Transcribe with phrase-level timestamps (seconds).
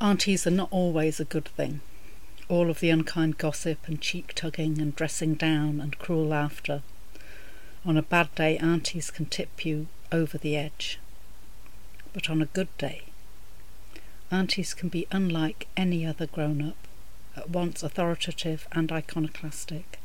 [0.00, 1.80] Aunties are not always a good thing.
[2.48, 6.82] All of the unkind gossip and cheek tugging and dressing down and cruel laughter.
[7.84, 10.98] On a bad day, aunties can tip you over the edge.
[12.12, 13.02] But on a good day,
[14.32, 16.76] aunties can be unlike any other grown up,
[17.36, 20.00] at once authoritative and iconoclastic,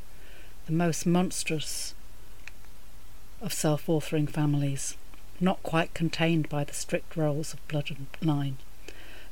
[0.67, 1.95] the most monstrous
[3.41, 4.97] of self authoring families,
[5.39, 8.57] not quite contained by the strict roles of blood and line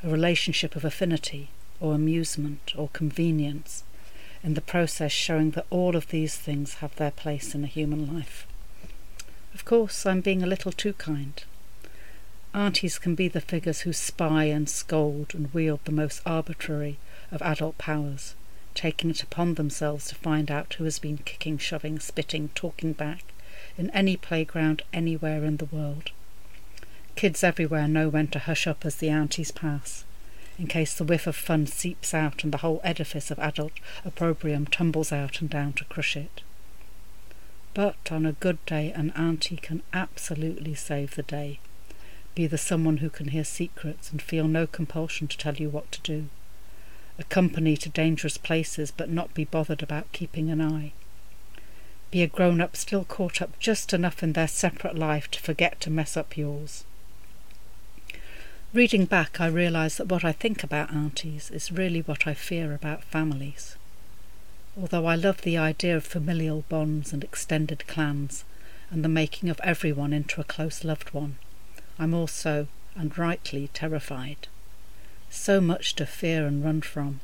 [0.04, 3.84] a relationship of affinity or amusement or convenience,
[4.44, 8.14] in the process showing that all of these things have their place in a human
[8.14, 8.48] life.
[9.54, 11.44] Of course, I'm being a little too kind.
[12.54, 16.98] Aunties can be the figures who spy and scold and wield the most arbitrary
[17.32, 18.36] of adult powers,
[18.74, 23.24] taking it upon themselves to find out who has been kicking, shoving, spitting, talking back
[23.78, 26.12] in any playground anywhere in the world.
[27.18, 30.06] Kids everywhere know when to hush up as the aunties pass,
[30.60, 33.72] in case the whiff of fun seeps out and the whole edifice of adult
[34.06, 36.44] opprobrium tumbles out and down to crush it.
[37.74, 41.60] But on a good day, an auntie can absolutely save the day.
[42.36, 45.92] Be the someone who can hear secrets and feel no compulsion to tell you what
[45.94, 46.28] to do.
[47.18, 50.92] Accompany to dangerous places, but not be bothered about keeping an eye.
[52.12, 55.82] Be a grown up still caught up just enough in their separate life to forget
[55.82, 56.84] to mess up yours.
[58.74, 62.74] Reading back, I realise that what I think about aunties is really what I fear
[62.74, 63.78] about families.
[64.80, 68.44] Although I love the idea of familial bonds and extended clans,
[68.92, 71.38] and the making of everyone into a close loved one,
[71.98, 74.50] I'm also, and rightly, terrified.
[75.30, 77.22] So much to fear and run from.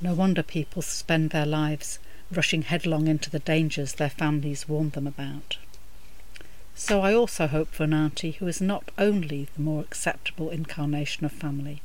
[0.00, 1.98] No wonder people spend their lives
[2.30, 5.56] rushing headlong into the dangers their families warn them about.
[6.74, 11.24] So I also hope for an auntie who is not only the more acceptable incarnation
[11.24, 11.82] of family.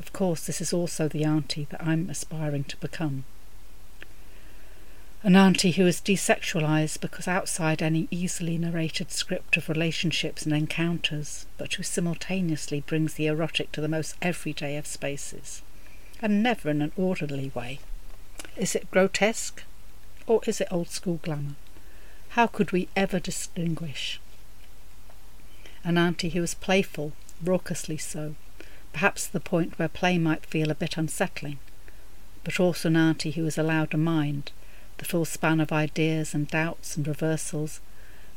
[0.00, 3.24] Of course, this is also the auntie that I'm aspiring to become.
[5.22, 11.46] An auntie who is desexualized because outside any easily narrated script of relationships and encounters,
[11.56, 15.62] but who simultaneously brings the erotic to the most everyday of spaces,
[16.20, 17.80] and never in an orderly way.
[18.56, 19.62] Is it grotesque,
[20.26, 21.54] or is it old school glamour?
[22.34, 24.18] How could we ever distinguish?
[25.84, 28.34] An auntie who was playful, raucously so,
[28.92, 31.60] perhaps to the point where play might feel a bit unsettling,
[32.42, 34.50] but also an auntie who was allowed a mind,
[34.98, 37.78] the full span of ideas and doubts and reversals,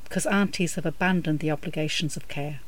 [0.04, 2.60] because aunties have abandoned the obligations of care.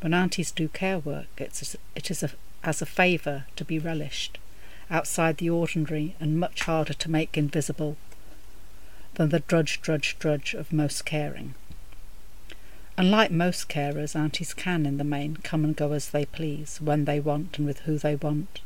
[0.00, 2.30] When aunties do care work, it's, it is a,
[2.62, 4.38] as a favour to be relished,
[4.92, 7.96] outside the ordinary and much harder to make invisible
[9.16, 11.54] than the drudge, drudge, drudge of most caring.
[12.98, 17.04] Unlike most carers, aunties can, in the main, come and go as they please, when
[17.04, 18.60] they want and with who they want.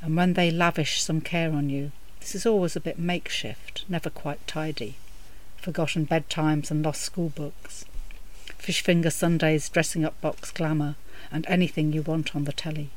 [0.00, 4.10] And when they lavish some care on you, this is always a bit makeshift, never
[4.10, 4.96] quite tidy.
[5.58, 7.84] Forgotten bedtimes and lost school books.
[8.56, 10.96] Fish finger Sundays, dressing up box glamour,
[11.30, 12.90] and anything you want on the telly.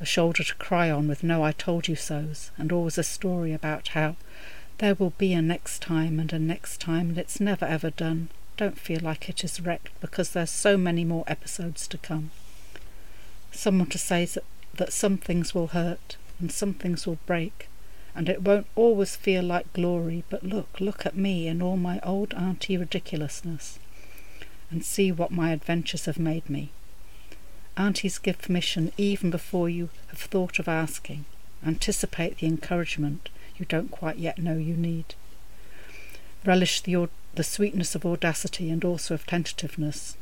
[0.00, 3.52] A shoulder to cry on with no I told you so's, and always a story
[3.52, 4.16] about how
[4.82, 8.28] there will be a next time and a next time, and it's never ever done.
[8.56, 12.32] Don't feel like it is wrecked because there's so many more episodes to come.
[13.52, 14.42] Someone to say that,
[14.74, 17.68] that some things will hurt and some things will break,
[18.16, 22.00] and it won't always feel like glory, but look, look at me in all my
[22.02, 23.78] old auntie ridiculousness,
[24.68, 26.70] and see what my adventures have made me.
[27.76, 31.24] Aunties give permission even before you have thought of asking.
[31.64, 33.28] Anticipate the encouragement
[33.62, 35.14] you don't quite yet know you need.
[36.44, 40.16] Relish the, the sweetness of audacity and also of tentativeness.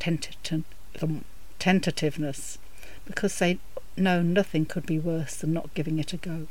[0.00, 0.64] Tentative,
[1.00, 1.24] um,
[1.60, 2.58] tentativeness,
[3.04, 3.60] because they
[3.96, 6.48] know nothing could be worse than not giving it a go.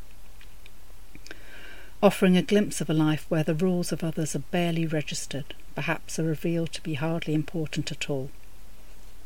[2.02, 6.18] Offering a glimpse of a life where the rules of others are barely registered, perhaps
[6.18, 8.30] are revealed to be hardly important at all.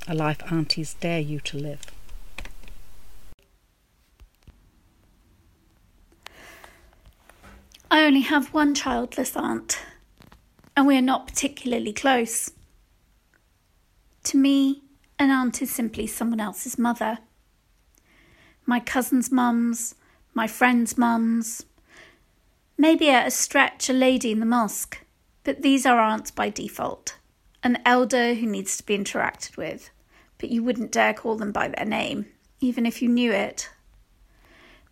[0.08, 1.81] A life aunties dare you to live.
[7.94, 9.78] I only have one childless aunt,
[10.75, 12.50] and we are not particularly close.
[14.24, 14.81] To me,
[15.19, 17.19] an aunt is simply someone else's mother.
[18.66, 19.94] My cousins' mums,
[20.34, 21.68] my friends' mums,
[22.80, 24.98] maybe at a stretch a lady in the mosque,
[25.44, 27.19] but these are aunts by default.
[27.62, 29.92] An elder who needs to be interacted with,
[30.40, 32.25] but you wouldn't dare call them by their name,
[32.60, 33.69] even if you knew it.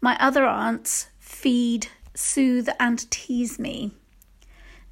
[0.02, 3.94] My other aunts feed, soothe, and tease me.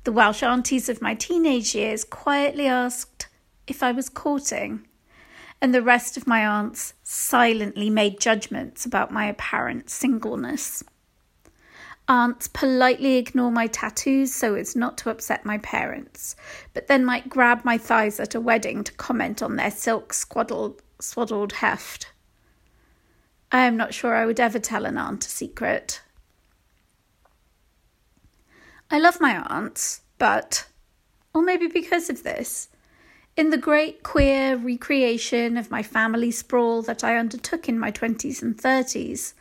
[0.04, 3.28] The Welsh aunties of my teenage years quietly asked
[3.68, 4.88] if I was courting,
[5.62, 10.84] and the rest of my aunts silently made judgments about my apparent singleness.
[12.08, 16.36] Aunts politely ignore my tattoos so as not to upset my parents,
[16.74, 20.82] but then might grab my thighs at a wedding to comment on their silk swaddled,
[21.00, 22.12] swaddled heft.
[23.52, 26.02] I am not sure I would ever tell an aunt a secret.
[28.92, 30.66] I love my aunts, but,
[31.34, 32.70] or maybe because of this,
[33.38, 38.42] in the great queer recreation of my family sprawl that I undertook in my 20s
[38.42, 39.34] and 30s,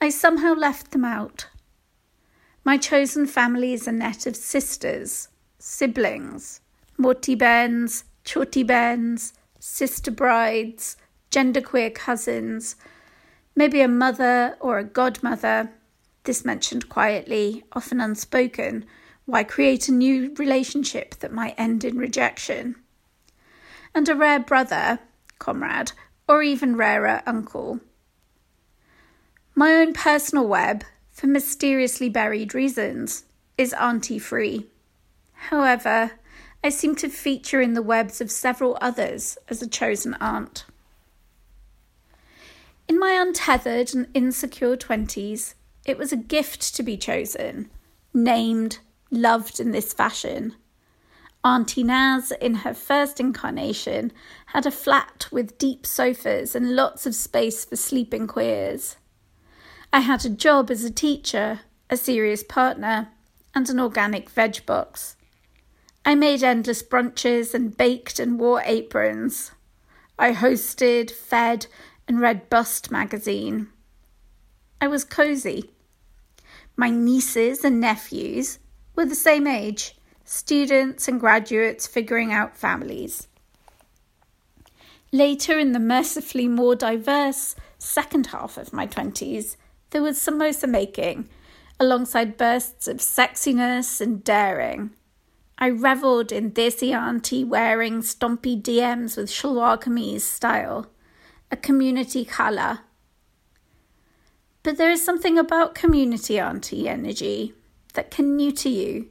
[0.00, 1.48] I somehow left them out.
[2.64, 5.28] My chosen family is a net of sisters,
[5.58, 6.62] siblings,
[6.96, 10.96] moti bens, choti bens, sister brides,
[11.30, 12.76] genderqueer cousins,
[13.54, 15.70] maybe a mother or a godmother,
[16.24, 18.84] this mentioned quietly, often unspoken,
[19.26, 22.76] why create a new relationship that might end in rejection?
[23.94, 24.98] And a rare brother,
[25.38, 25.92] comrade,
[26.28, 27.80] or even rarer uncle.
[29.54, 30.84] My own personal web
[31.14, 33.24] for mysteriously buried reasons,
[33.56, 34.66] is auntie free.
[35.32, 36.10] However,
[36.62, 40.64] I seem to feature in the webs of several others as a chosen aunt.
[42.88, 45.54] In my untethered and insecure twenties,
[45.84, 47.70] it was a gift to be chosen,
[48.12, 48.78] named,
[49.10, 50.54] loved in this fashion.
[51.44, 54.12] Auntie Naz, in her first incarnation,
[54.46, 58.96] had a flat with deep sofas and lots of space for sleeping queers.
[59.92, 61.60] I had a job as a teacher,
[61.90, 63.08] a serious partner,
[63.54, 65.16] and an organic veg box.
[66.04, 69.52] I made endless brunches and baked and wore aprons.
[70.18, 71.66] I hosted, fed,
[72.08, 73.68] and read Bust magazine.
[74.80, 75.73] I was cosy.
[76.76, 78.58] My nieces and nephews
[78.96, 83.28] were the same age, students and graduates figuring out families.
[85.12, 89.56] Later, in the mercifully more diverse second half of my 20s,
[89.90, 91.28] there was samosa making,
[91.78, 94.90] alongside bursts of sexiness and daring.
[95.56, 100.86] I revelled in desi auntie wearing stompy DMs with shalwar kameez style,
[101.50, 102.80] a community colour.
[104.64, 107.52] But there is something about community auntie energy
[107.92, 109.10] that can new to you.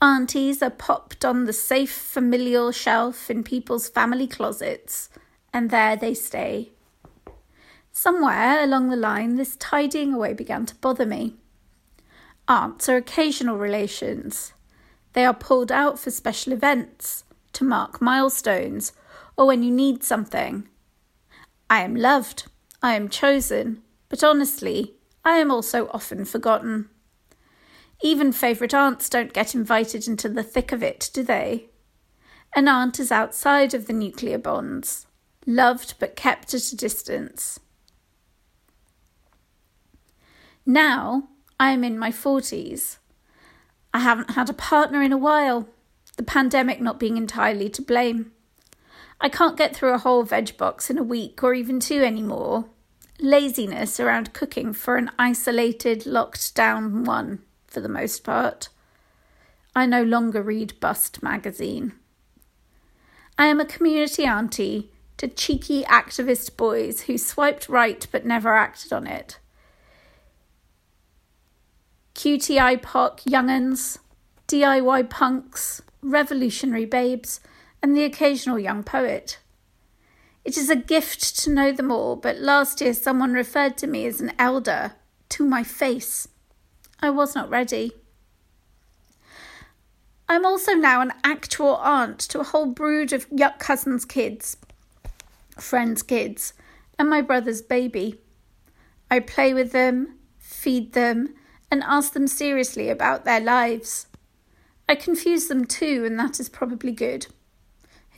[0.00, 5.10] Aunties are popped on the safe familial shelf in people's family closets,
[5.52, 6.70] and there they stay.
[7.92, 11.34] Somewhere along the line, this tidying away began to bother me.
[12.46, 14.54] Aunts are occasional relations.
[15.12, 18.92] They are pulled out for special events, to mark milestones,
[19.36, 20.68] or when you need something.
[21.68, 22.44] I am loved,
[22.82, 24.94] I am chosen, but honestly,
[25.24, 26.88] I am also often forgotten.
[28.02, 31.68] Even favourite aunts don't get invited into the thick of it, do they?
[32.54, 35.06] An aunt is outside of the nuclear bonds,
[35.46, 37.60] loved but kept at a distance.
[40.64, 41.28] Now
[41.58, 42.98] I am in my 40s.
[43.92, 45.68] I haven't had a partner in a while,
[46.16, 48.32] the pandemic not being entirely to blame.
[49.20, 52.66] I can't get through a whole veg box in a week or even two anymore.
[53.20, 58.68] Laziness around cooking for an isolated, locked down one, for the most part.
[59.74, 61.92] I no longer read Bust magazine.
[63.36, 68.92] I am a community auntie to cheeky activist boys who swiped right but never acted
[68.92, 69.38] on it.
[72.14, 73.98] QTI POC young'uns,
[74.48, 77.40] DIY punks, revolutionary babes,
[77.82, 79.38] and the occasional young poet.
[80.48, 84.06] It is a gift to know them all, but last year someone referred to me
[84.06, 84.92] as an elder
[85.28, 86.26] to my face.
[87.02, 87.92] I was not ready.
[90.26, 94.56] I'm also now an actual aunt to a whole brood of yuck cousins' kids,
[95.58, 96.54] friends' kids,
[96.98, 98.18] and my brother's baby.
[99.10, 101.34] I play with them, feed them,
[101.70, 104.06] and ask them seriously about their lives.
[104.88, 107.26] I confuse them too, and that is probably good.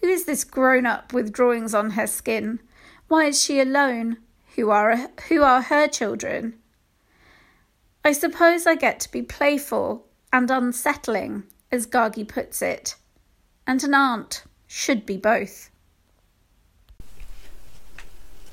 [0.00, 2.60] Who is this grown up with drawings on her skin?
[3.08, 4.16] Why is she alone?
[4.56, 4.96] Who are,
[5.28, 6.54] who are her children?
[8.04, 12.96] I suppose I get to be playful and unsettling, as Gargi puts it,
[13.66, 15.70] and an aunt should be both.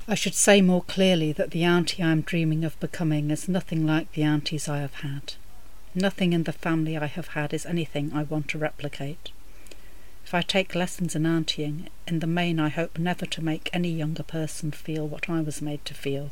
[0.06, 3.86] I should say more clearly that the auntie I am dreaming of becoming is nothing
[3.86, 5.34] like the aunties I have had.
[5.94, 9.30] Nothing in the family I have had is anything I want to replicate.
[10.28, 13.88] If I take lessons in auntying, in the main I hope never to make any
[13.88, 16.28] younger person feel what I was made to feel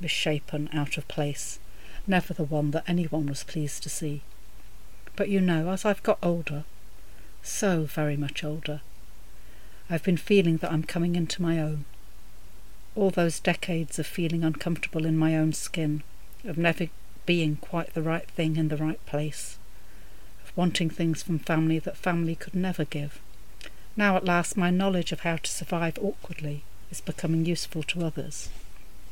[0.00, 1.60] misshapen, out of place,
[2.08, 4.22] never the one that anyone was pleased to see.
[5.14, 6.64] But you know, as I've got older,
[7.40, 8.80] so very much older,
[9.88, 11.84] I've been feeling that I'm coming into my own.
[12.96, 16.02] All those decades of feeling uncomfortable in my own skin,
[16.42, 16.88] of never
[17.26, 19.56] being quite the right thing in the right place,
[20.56, 23.20] wanting things from family that family could never give.
[23.96, 28.48] Now at last my knowledge of how to survive awkwardly is becoming useful to others.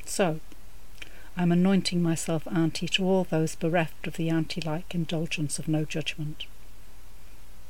[0.05, 0.41] So,
[1.37, 5.85] I'm anointing myself auntie to all those bereft of the auntie like indulgence of no
[5.85, 6.45] judgment.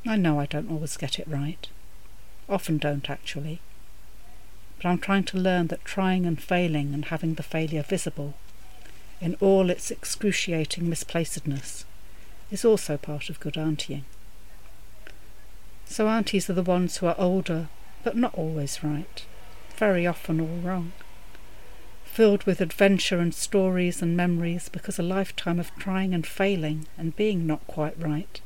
[0.07, 1.69] I know I don't always get it right.
[2.49, 3.61] Often don't, actually.
[4.77, 8.35] But I'm trying to learn that trying and failing and having the failure visible,
[9.21, 11.85] in all its excruciating misplacedness,
[12.53, 14.05] is also part of good auntying.
[15.87, 17.69] So aunties are the ones who are older,
[18.05, 19.25] but not always right,
[19.77, 20.93] very often all wrong.
[22.05, 27.17] Filled with adventure and stories and memories because a lifetime of trying and failing and
[27.17, 28.41] being not quite right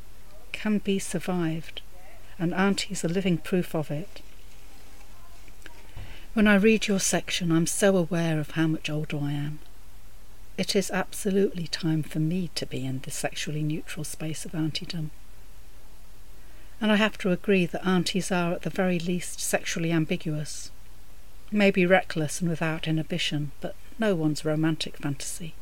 [0.52, 1.82] can be survived,
[2.38, 4.22] and Auntie's a living proof of it.
[6.32, 9.58] When I read your section, I'm so aware of how much older I am.
[10.58, 15.10] It is absolutely time for me to be in the sexually neutral space of auntiedom.
[16.80, 20.70] And I have to agree that aunties are at the very least sexually ambiguous.
[21.50, 25.54] Maybe reckless and without inhibition, but no one's romantic fantasy.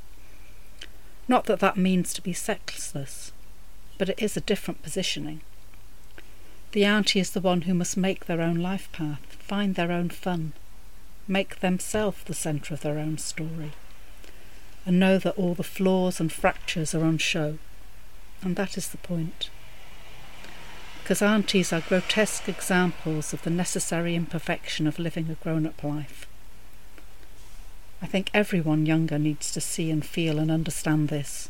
[1.28, 3.32] Not that that means to be sexless
[3.98, 5.40] but it is a different positioning.
[6.72, 10.10] The auntie is the one who must make their own life path, find their own
[10.10, 10.52] fun,
[11.28, 13.72] make themselves the centre of their own story,
[14.86, 17.58] and know that all the flaws and fractures are on show.
[18.42, 19.50] And that is the point.
[21.02, 26.26] Because aunties are grotesque examples of the necessary imperfection of living a grown up life.
[28.02, 31.48] I think everyone younger needs to see and feel and understand this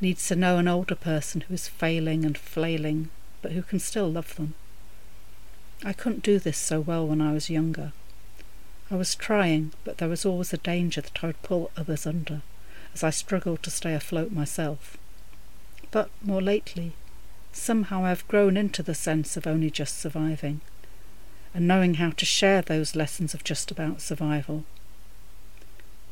[0.00, 3.10] needs to know an older person who is failing and flailing,
[3.42, 4.54] but who can still love them.
[5.84, 7.92] I couldn't do this so well when I was younger.
[8.90, 12.42] I was trying, but there was always a danger that I would pull others under,
[12.92, 14.96] as I struggled to stay afloat myself.
[15.92, 16.92] But more lately,
[17.52, 20.60] somehow I've grown into the sense of only just surviving,
[21.54, 24.64] and knowing how to share those lessons of just about survival.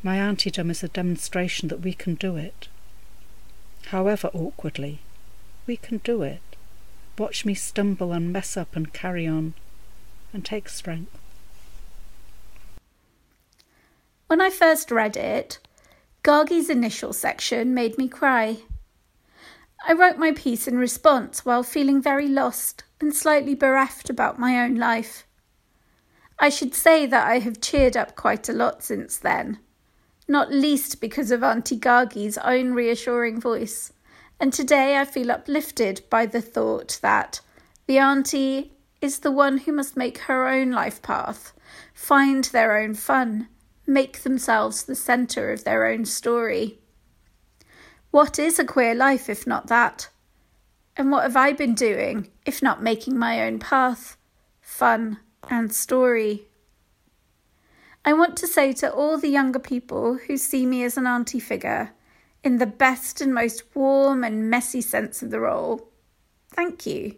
[0.02, 2.68] My auntiedom is a demonstration that we can do it,
[3.86, 5.00] however awkwardly.
[5.66, 6.40] We can do it.
[7.18, 9.54] Watch me stumble and mess up and carry on,
[10.32, 11.18] and take strength.
[14.28, 15.58] When I first read it,
[16.22, 18.58] Gargi's initial section made me cry.
[19.86, 24.62] I wrote my piece in response while feeling very lost and slightly bereft about my
[24.62, 25.26] own life.
[26.38, 29.58] I should say that I have cheered up quite a lot since then
[30.28, 33.92] not least because of Auntie Gargi's own reassuring voice.
[34.38, 37.40] And today I feel uplifted by the thought that
[37.86, 41.54] the auntie is the one who must make her own life path,
[41.94, 43.48] find their own fun,
[43.88, 46.78] make themselves the centre of their own story.
[48.10, 50.10] What is a queer life if not that?
[50.96, 54.16] And what have I been doing if not making my own path,
[54.60, 55.18] fun,
[55.48, 56.44] and story?
[58.04, 61.40] I want to say to all the younger people who see me as an auntie
[61.40, 61.92] figure,
[62.44, 65.90] in the best and most warm and messy sense of the role,
[66.50, 67.16] thank you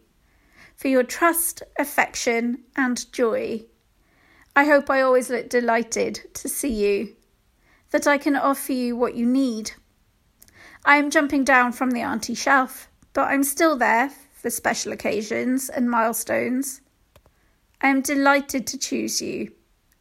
[0.76, 3.62] for your trust, affection, and joy.
[4.56, 7.16] I hope I always look delighted to see you,
[7.90, 9.72] that I can offer you what you need.
[10.84, 15.68] I am jumping down from the auntie shelf, but I'm still there for special occasions
[15.68, 16.80] and milestones.
[17.80, 19.52] I am delighted to choose you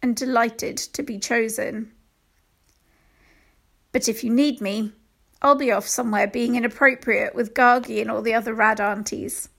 [0.02, 1.92] and delighted to be chosen.
[3.92, 4.94] But if you need me,
[5.42, 9.50] I'll be off somewhere being inappropriate with Gargi and all the other rad aunties.